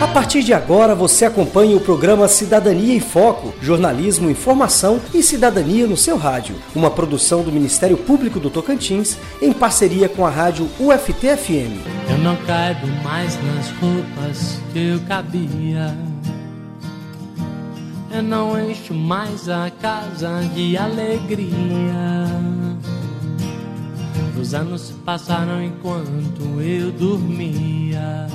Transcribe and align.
A 0.00 0.06
partir 0.06 0.44
de 0.44 0.54
agora 0.54 0.94
você 0.94 1.24
acompanha 1.24 1.76
o 1.76 1.80
programa 1.80 2.28
Cidadania 2.28 2.94
em 2.94 3.00
Foco, 3.00 3.52
jornalismo, 3.60 4.30
informação 4.30 5.00
e 5.12 5.24
cidadania 5.24 5.88
no 5.88 5.96
seu 5.96 6.16
rádio, 6.16 6.54
uma 6.72 6.88
produção 6.88 7.42
do 7.42 7.50
Ministério 7.50 7.96
Público 7.96 8.38
do 8.38 8.48
Tocantins 8.48 9.18
em 9.42 9.52
parceria 9.52 10.08
com 10.08 10.24
a 10.24 10.30
rádio 10.30 10.68
UFT-FM. 10.78 11.82
Eu 12.08 12.18
não 12.18 12.36
caibo 12.46 12.86
mais 13.02 13.36
nas 13.42 13.70
roupas 13.80 14.60
que 14.72 14.78
eu 14.78 15.00
cabia. 15.08 15.92
Eu 18.12 18.22
não 18.22 18.70
encho 18.70 18.94
mais 18.94 19.48
a 19.48 19.68
casa 19.82 20.42
de 20.54 20.76
alegria. 20.76 22.24
Os 24.40 24.54
anos 24.54 24.94
passaram 25.04 25.60
enquanto 25.60 26.60
eu 26.60 26.92
dormia. 26.92 28.28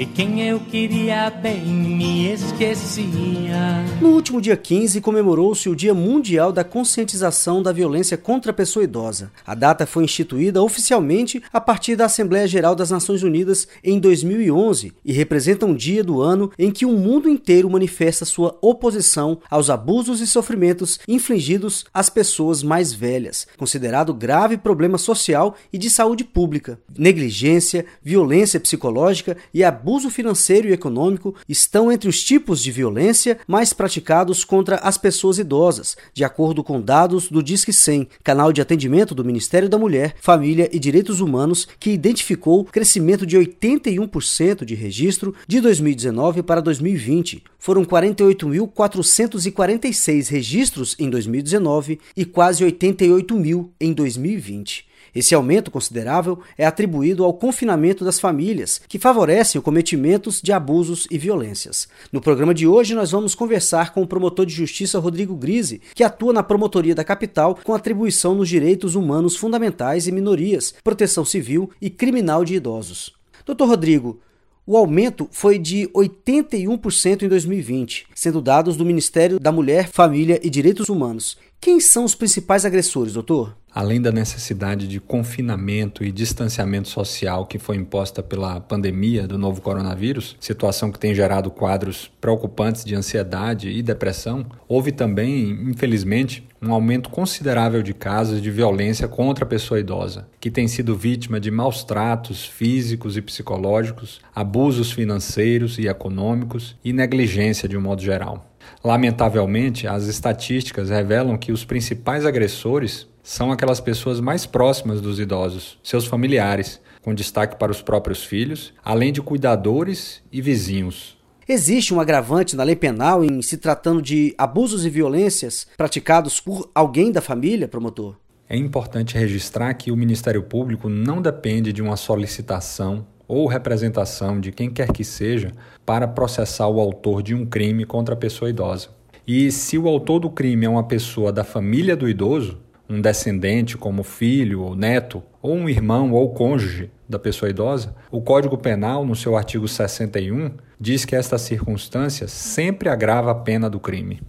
E 0.00 0.06
quem 0.06 0.40
eu 0.48 0.58
queria 0.58 1.28
bem 1.28 1.60
me 1.60 2.32
esquecia. 2.32 3.84
No 4.00 4.08
último 4.14 4.40
dia 4.40 4.56
15 4.56 4.98
comemorou-se 5.02 5.68
o 5.68 5.76
Dia 5.76 5.92
Mundial 5.92 6.50
da 6.50 6.64
Conscientização 6.64 7.62
da 7.62 7.70
Violência 7.70 8.16
contra 8.16 8.50
a 8.50 8.54
Pessoa 8.54 8.82
Idosa. 8.82 9.30
A 9.46 9.54
data 9.54 9.84
foi 9.84 10.04
instituída 10.04 10.62
oficialmente 10.62 11.42
a 11.52 11.60
partir 11.60 11.96
da 11.96 12.06
Assembleia 12.06 12.48
Geral 12.48 12.74
das 12.74 12.90
Nações 12.90 13.22
Unidas 13.22 13.68
em 13.84 14.00
2011 14.00 14.94
e 15.04 15.12
representa 15.12 15.66
um 15.66 15.74
dia 15.74 16.02
do 16.02 16.22
ano 16.22 16.50
em 16.58 16.70
que 16.70 16.86
o 16.86 16.92
mundo 16.92 17.28
inteiro 17.28 17.68
manifesta 17.68 18.24
sua 18.24 18.56
oposição 18.62 19.40
aos 19.50 19.68
abusos 19.68 20.22
e 20.22 20.26
sofrimentos 20.26 20.98
infligidos 21.06 21.84
às 21.92 22.08
pessoas 22.08 22.62
mais 22.62 22.90
velhas, 22.90 23.46
considerado 23.58 24.14
grave 24.14 24.56
problema 24.56 24.96
social 24.96 25.54
e 25.70 25.76
de 25.76 25.90
saúde 25.90 26.24
pública. 26.24 26.80
Negligência, 26.96 27.84
violência 28.02 28.58
psicológica 28.58 29.36
e 29.52 29.62
abuso 29.62 29.89
abuso 29.90 30.08
financeiro 30.08 30.68
e 30.68 30.72
econômico 30.72 31.34
estão 31.48 31.90
entre 31.90 32.08
os 32.08 32.22
tipos 32.22 32.62
de 32.62 32.70
violência 32.70 33.38
mais 33.44 33.72
praticados 33.72 34.44
contra 34.44 34.76
as 34.76 34.96
pessoas 34.96 35.36
idosas, 35.36 35.96
de 36.14 36.22
acordo 36.22 36.62
com 36.62 36.80
dados 36.80 37.28
do 37.28 37.42
Disque 37.42 37.72
100, 37.72 38.06
canal 38.22 38.52
de 38.52 38.60
atendimento 38.60 39.16
do 39.16 39.24
Ministério 39.24 39.68
da 39.68 39.76
Mulher, 39.76 40.14
Família 40.20 40.70
e 40.72 40.78
Direitos 40.78 41.20
Humanos, 41.20 41.66
que 41.80 41.90
identificou 41.90 42.66
crescimento 42.66 43.26
de 43.26 43.36
81% 43.36 44.64
de 44.64 44.76
registro 44.76 45.34
de 45.48 45.60
2019 45.60 46.44
para 46.44 46.60
2020. 46.60 47.42
Foram 47.58 47.84
48.446 47.84 50.30
registros 50.30 50.94
em 51.00 51.10
2019 51.10 51.98
e 52.16 52.24
quase 52.24 52.62
88 52.62 53.34
mil 53.34 53.72
em 53.80 53.92
2020. 53.92 54.88
Esse 55.14 55.34
aumento 55.34 55.70
considerável 55.70 56.38
é 56.56 56.66
atribuído 56.66 57.24
ao 57.24 57.34
confinamento 57.34 58.04
das 58.04 58.20
famílias, 58.20 58.80
que 58.88 58.98
favorecem 58.98 59.58
o 59.58 59.62
cometimentos 59.62 60.40
de 60.40 60.52
abusos 60.52 61.06
e 61.10 61.18
violências. 61.18 61.88
No 62.12 62.20
programa 62.20 62.54
de 62.54 62.66
hoje, 62.66 62.94
nós 62.94 63.10
vamos 63.10 63.34
conversar 63.34 63.92
com 63.92 64.02
o 64.02 64.06
promotor 64.06 64.46
de 64.46 64.54
justiça 64.54 64.98
Rodrigo 64.98 65.34
Grise, 65.34 65.80
que 65.94 66.04
atua 66.04 66.32
na 66.32 66.42
promotoria 66.42 66.94
da 66.94 67.04
capital 67.04 67.58
com 67.64 67.74
atribuição 67.74 68.34
nos 68.34 68.48
direitos 68.48 68.94
humanos 68.94 69.36
fundamentais 69.36 70.06
e 70.06 70.12
minorias, 70.12 70.74
proteção 70.84 71.24
civil 71.24 71.70
e 71.80 71.90
criminal 71.90 72.44
de 72.44 72.54
idosos. 72.54 73.12
Doutor 73.44 73.68
Rodrigo, 73.68 74.20
o 74.66 74.76
aumento 74.76 75.28
foi 75.32 75.58
de 75.58 75.88
81% 75.88 77.22
em 77.22 77.28
2020, 77.28 78.06
sendo 78.14 78.40
dados 78.40 78.76
do 78.76 78.84
Ministério 78.84 79.40
da 79.40 79.50
Mulher, 79.50 79.88
Família 79.88 80.38
e 80.42 80.48
Direitos 80.48 80.88
Humanos. 80.88 81.36
Quem 81.60 81.80
são 81.80 82.04
os 82.04 82.14
principais 82.14 82.64
agressores, 82.64 83.14
doutor? 83.14 83.56
Além 83.72 84.00
da 84.00 84.10
necessidade 84.10 84.88
de 84.88 84.98
confinamento 84.98 86.02
e 86.02 86.10
distanciamento 86.10 86.88
social 86.88 87.46
que 87.46 87.58
foi 87.58 87.76
imposta 87.76 88.22
pela 88.22 88.60
pandemia 88.60 89.26
do 89.28 89.38
novo 89.38 89.60
coronavírus, 89.60 90.36
situação 90.40 90.90
que 90.90 90.98
tem 90.98 91.14
gerado 91.14 91.50
quadros 91.50 92.10
preocupantes 92.20 92.84
de 92.84 92.94
ansiedade 92.94 93.68
e 93.68 93.82
depressão, 93.82 94.44
houve 94.66 94.90
também, 94.90 95.50
infelizmente, 95.68 96.46
um 96.60 96.72
aumento 96.72 97.08
considerável 97.08 97.82
de 97.82 97.94
casos 97.94 98.42
de 98.42 98.50
violência 98.50 99.08
contra 99.08 99.44
a 99.44 99.48
pessoa 99.48 99.80
idosa, 99.80 100.26
que 100.38 100.50
tem 100.50 100.68
sido 100.68 100.96
vítima 100.96 101.40
de 101.40 101.50
maus 101.50 101.84
tratos 101.84 102.44
físicos 102.44 103.16
e 103.16 103.22
psicológicos, 103.22 104.20
abusos 104.34 104.92
financeiros 104.92 105.78
e 105.78 105.86
econômicos 105.86 106.76
e 106.84 106.92
negligência 106.92 107.68
de 107.68 107.76
um 107.76 107.80
modo 107.80 108.02
geral. 108.02 108.49
Lamentavelmente, 108.82 109.86
as 109.86 110.06
estatísticas 110.06 110.90
revelam 110.90 111.36
que 111.36 111.52
os 111.52 111.64
principais 111.64 112.24
agressores 112.24 113.08
são 113.22 113.52
aquelas 113.52 113.80
pessoas 113.80 114.20
mais 114.20 114.46
próximas 114.46 115.00
dos 115.00 115.20
idosos, 115.20 115.78
seus 115.82 116.06
familiares, 116.06 116.80
com 117.02 117.14
destaque 117.14 117.56
para 117.56 117.72
os 117.72 117.82
próprios 117.82 118.24
filhos, 118.24 118.72
além 118.84 119.12
de 119.12 119.22
cuidadores 119.22 120.22
e 120.32 120.40
vizinhos. 120.40 121.18
Existe 121.48 121.92
um 121.92 122.00
agravante 122.00 122.54
na 122.54 122.62
lei 122.62 122.76
penal 122.76 123.24
em 123.24 123.42
se 123.42 123.56
tratando 123.56 124.00
de 124.00 124.34
abusos 124.38 124.86
e 124.86 124.90
violências 124.90 125.66
praticados 125.76 126.40
por 126.40 126.70
alguém 126.74 127.10
da 127.10 127.20
família, 127.20 127.66
promotor? 127.66 128.16
É 128.48 128.56
importante 128.56 129.16
registrar 129.16 129.74
que 129.74 129.92
o 129.92 129.96
Ministério 129.96 130.42
Público 130.42 130.88
não 130.88 131.22
depende 131.22 131.72
de 131.72 131.82
uma 131.82 131.96
solicitação 131.96 133.06
ou 133.30 133.46
representação 133.46 134.40
de 134.40 134.50
quem 134.50 134.68
quer 134.68 134.90
que 134.90 135.04
seja 135.04 135.52
para 135.86 136.08
processar 136.08 136.66
o 136.66 136.80
autor 136.80 137.22
de 137.22 137.32
um 137.32 137.46
crime 137.46 137.84
contra 137.84 138.14
a 138.14 138.18
pessoa 138.18 138.50
idosa. 138.50 138.88
E 139.24 139.52
se 139.52 139.78
o 139.78 139.86
autor 139.86 140.18
do 140.18 140.28
crime 140.28 140.66
é 140.66 140.68
uma 140.68 140.82
pessoa 140.82 141.32
da 141.32 141.44
família 141.44 141.96
do 141.96 142.08
idoso, 142.08 142.58
um 142.88 143.00
descendente 143.00 143.78
como 143.78 144.02
filho 144.02 144.62
ou 144.62 144.74
neto, 144.74 145.22
ou 145.40 145.54
um 145.54 145.68
irmão 145.68 146.10
ou 146.10 146.34
cônjuge 146.34 146.90
da 147.08 147.20
pessoa 147.20 147.48
idosa, 147.48 147.94
o 148.10 148.20
Código 148.20 148.58
Penal, 148.58 149.06
no 149.06 149.14
seu 149.14 149.36
artigo 149.36 149.68
61, 149.68 150.50
diz 150.80 151.04
que 151.04 151.14
esta 151.14 151.38
circunstância 151.38 152.26
sempre 152.26 152.88
agrava 152.88 153.30
a 153.30 153.34
pena 153.34 153.70
do 153.70 153.78
crime. 153.78 154.20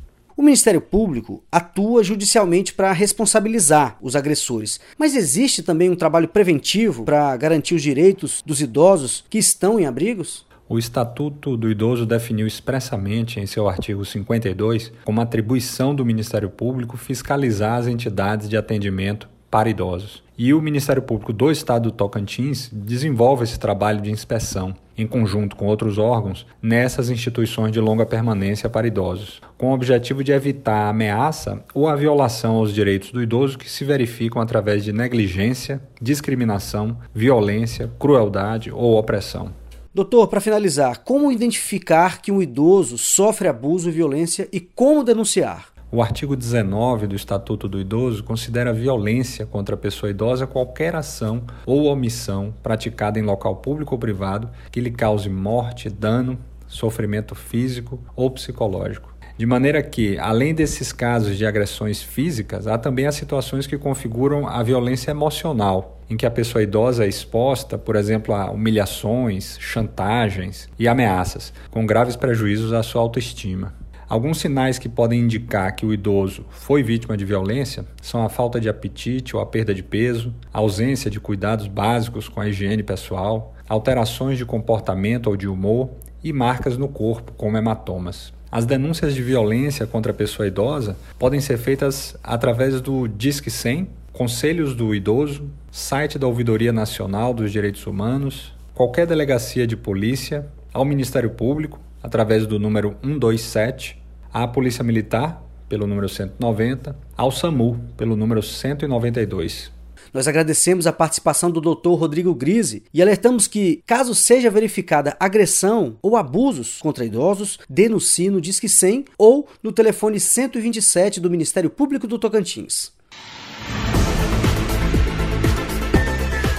O 0.42 0.44
Ministério 0.44 0.82
Público 0.82 1.44
atua 1.52 2.04
judicialmente 2.04 2.74
para 2.74 2.92
responsabilizar 2.92 3.96
os 4.02 4.16
agressores, 4.16 4.80
mas 4.98 5.16
existe 5.16 5.62
também 5.62 5.88
um 5.88 5.96
trabalho 5.96 6.28
preventivo 6.28 7.04
para 7.04 7.38
garantir 7.38 7.76
os 7.76 7.84
direitos 7.84 8.42
dos 8.44 8.60
idosos 8.60 9.24
que 9.30 9.38
estão 9.38 9.80
em 9.80 9.86
abrigos? 9.86 10.44
O 10.68 10.80
Estatuto 10.80 11.56
do 11.56 11.70
Idoso 11.70 12.08
definiu 12.08 12.48
expressamente 12.48 13.40
em 13.40 13.46
seu 13.46 13.70
artigo 13.70 14.04
52 14.04 14.92
como 15.06 15.22
atribuição 15.22 15.94
do 15.94 16.04
Ministério 16.04 16.50
Público 16.50 16.98
fiscalizar 16.98 17.78
as 17.78 17.86
entidades 17.86 18.50
de 18.50 18.58
atendimento 18.58 19.30
para 19.52 19.70
idosos. 19.70 20.24
E 20.36 20.56
o 20.56 20.62
Ministério 20.62 21.04
Público 21.04 21.32
do 21.32 21.52
Estado 21.52 21.92
do 21.92 21.96
Tocantins 21.96 22.68
desenvolve 22.74 23.44
esse 23.44 23.60
trabalho 23.60 24.02
de 24.02 24.10
inspeção, 24.10 24.74
em 24.98 25.08
conjunto 25.08 25.56
com 25.56 25.66
outros 25.66 25.98
órgãos, 25.98 26.46
nessas 26.62 27.10
instituições 27.10 27.72
de 27.72 27.80
longa 27.80 28.06
permanência 28.06 28.70
para 28.70 28.88
idosos, 28.88 29.42
com 29.58 29.72
o 29.72 29.74
objetivo 29.74 30.24
de 30.24 30.32
evitar 30.32 30.86
a 30.86 30.90
ameaça 30.90 31.64
ou 31.74 31.88
a 31.88 31.96
violação 31.96 32.56
aos 32.56 32.74
direitos 32.74 33.12
do 33.12 33.22
idoso 33.22 33.58
que 33.58 33.70
se 33.70 33.84
verificam 33.84 34.42
através 34.42 34.84
de 34.84 34.92
negligência, 34.92 35.82
discriminação, 36.02 36.98
violência, 37.14 37.92
crueldade 38.00 38.72
ou 38.72 38.98
opressão. 38.98 39.52
Doutor, 39.94 40.28
para 40.28 40.40
finalizar, 40.40 41.04
como 41.04 41.32
identificar 41.32 42.22
que 42.22 42.32
um 42.32 42.42
idoso 42.42 42.98
sofre 42.98 43.50
abuso 43.50 43.90
e 43.90 43.92
violência 43.92 44.48
e 44.52 44.60
como 44.62 45.04
denunciar? 45.04 45.71
O 45.94 46.02
artigo 46.02 46.38
19 46.38 47.06
do 47.06 47.18
Estatuto 47.18 47.68
do 47.68 47.78
Idoso 47.78 48.24
considera 48.24 48.72
violência 48.72 49.46
contra 49.46 49.76
a 49.76 49.78
pessoa 49.78 50.10
idosa 50.10 50.48
qualquer 50.48 50.96
ação 50.96 51.44
ou 51.66 51.84
omissão 51.88 52.54
praticada 52.64 53.20
em 53.20 53.24
local 53.24 53.58
público 53.58 53.94
ou 53.94 54.00
privado 54.00 54.50
que 54.72 54.80
lhe 54.80 54.90
cause 54.90 55.30
morte, 55.30 55.90
dano, 55.90 56.40
sofrimento 56.66 57.36
físico 57.36 58.00
ou 58.16 58.32
psicológico. 58.32 59.14
De 59.38 59.46
maneira 59.46 59.84
que, 59.84 60.18
além 60.18 60.56
desses 60.56 60.94
casos 60.94 61.38
de 61.38 61.46
agressões 61.46 62.02
físicas, 62.02 62.68
há 62.68 62.78
também 62.78 63.06
as 63.06 63.16
situações 63.16 63.68
que 63.68 63.78
configuram 63.78 64.48
a 64.48 64.64
violência 64.64 65.12
emocional, 65.12 66.00
em 66.10 66.16
que 66.16 66.26
a 66.26 66.32
pessoa 66.32 66.64
idosa 66.64 67.04
é 67.04 67.10
exposta, 67.10 67.78
por 67.78 67.98
exemplo, 67.98 68.34
a 68.34 68.50
humilhações, 68.50 69.58
chantagens 69.60 70.70
e 70.80 70.88
ameaças, 70.88 71.52
com 71.70 71.86
graves 71.86 72.16
prejuízos 72.16 72.72
à 72.72 72.82
sua 72.82 73.02
autoestima. 73.02 73.81
Alguns 74.12 74.40
sinais 74.40 74.78
que 74.78 74.90
podem 74.90 75.22
indicar 75.22 75.74
que 75.74 75.86
o 75.86 75.94
idoso 75.94 76.44
foi 76.50 76.84
vítima 76.84 77.16
de 77.16 77.24
violência 77.24 77.86
são 78.02 78.26
a 78.26 78.28
falta 78.28 78.60
de 78.60 78.68
apetite 78.68 79.38
ou 79.38 79.42
a 79.42 79.46
perda 79.46 79.74
de 79.74 79.82
peso, 79.82 80.36
a 80.54 80.60
ausência 80.60 81.10
de 81.10 81.18
cuidados 81.18 81.66
básicos 81.66 82.28
com 82.28 82.42
a 82.42 82.50
higiene 82.50 82.84
pessoal, 82.84 83.56
alterações 83.70 84.38
de 84.38 84.44
comportamento 84.44 85.28
ou 85.28 85.38
de 85.38 85.48
humor 85.48 85.92
e 86.22 86.34
marcas 86.34 86.78
no 86.78 86.90
corpo, 86.90 87.32
como 87.38 87.58
hematomas. 87.58 88.34
As 88.52 88.66
denúncias 88.66 89.16
de 89.16 89.24
violência 89.24 89.88
contra 89.88 90.12
a 90.12 90.16
pessoa 90.16 90.46
idosa 90.46 90.98
podem 91.18 91.40
ser 91.40 91.58
feitas 91.58 92.14
através 92.22 92.82
do 92.82 93.08
Disque 93.08 93.50
100, 93.50 93.88
conselhos 94.12 94.76
do 94.76 94.94
idoso, 94.94 95.50
site 95.72 96.20
da 96.20 96.28
Ouvidoria 96.28 96.74
Nacional 96.74 97.34
dos 97.34 97.50
Direitos 97.50 97.88
Humanos, 97.88 98.54
qualquer 98.76 99.08
delegacia 99.08 99.66
de 99.66 99.78
polícia, 99.78 100.46
ao 100.74 100.84
Ministério 100.84 101.30
Público, 101.30 101.80
através 102.04 102.46
do 102.46 102.60
número 102.60 102.98
127, 103.02 104.01
à 104.34 104.48
Polícia 104.48 104.84
Militar, 104.84 105.44
pelo 105.68 105.88
número 105.88 106.08
190, 106.10 106.96
ao 107.16 107.32
SAMU, 107.32 107.80
pelo 107.96 108.16
número 108.16 108.42
192. 108.42 109.72
Nós 110.14 110.28
agradecemos 110.28 110.88
a 110.88 110.92
participação 110.92 111.50
do 111.50 111.62
Dr. 111.62 111.92
Rodrigo 111.92 112.36
Grise 112.36 112.84
e 112.94 113.02
alertamos 113.02 113.48
que, 113.48 113.82
caso 113.86 114.14
seja 114.14 114.50
verificada 114.50 115.16
agressão 115.20 115.98
ou 116.02 116.18
abusos 116.18 116.80
contra 116.82 117.06
idosos, 117.06 117.60
denuncie 117.70 118.30
no 118.30 118.42
Disque 118.42 118.68
100 118.68 119.06
ou 119.18 119.48
no 119.64 119.72
telefone 119.72 120.20
127 120.20 121.22
do 121.22 121.30
Ministério 121.30 121.70
Público 121.70 122.08
do 122.08 122.20
Tocantins. 122.20 122.92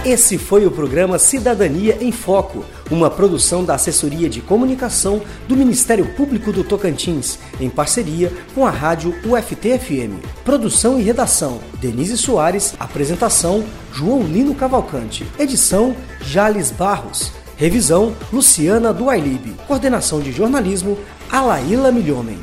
Esse 0.05 0.37
foi 0.37 0.65
o 0.65 0.71
programa 0.71 1.17
Cidadania 1.17 1.97
em 2.01 2.11
Foco, 2.11 2.65
uma 2.91 3.09
produção 3.09 3.63
da 3.63 3.75
Assessoria 3.75 4.29
de 4.29 4.41
Comunicação 4.41 5.21
do 5.47 5.55
Ministério 5.55 6.05
Público 6.07 6.51
do 6.51 6.61
Tocantins, 6.61 7.39
em 7.57 7.69
parceria 7.69 8.29
com 8.53 8.67
a 8.67 8.69
rádio 8.69 9.15
UFT-FM. 9.25 10.21
Produção 10.43 10.99
e 10.99 11.03
redação: 11.03 11.61
Denise 11.79 12.17
Soares, 12.17 12.73
apresentação: 12.77 13.63
João 13.93 14.23
Lino 14.23 14.53
Cavalcante, 14.53 15.25
edição: 15.39 15.95
Jales 16.19 16.69
Barros, 16.69 17.31
revisão: 17.55 18.13
Luciana 18.31 18.91
Duailib, 18.91 19.55
coordenação 19.65 20.19
de 20.19 20.33
jornalismo: 20.33 20.97
Alaíla 21.31 21.93
Milhomem. 21.93 22.39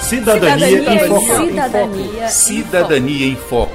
Cidadania, 0.00 0.68
Cidadania 0.68 0.94
em 0.94 1.08
Foco. 1.08 1.46
Cidadania, 1.46 2.28
Cidadania 2.28 3.26
em 3.26 3.36
Foco. 3.36 3.73